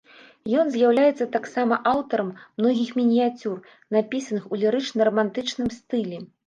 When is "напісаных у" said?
3.99-4.61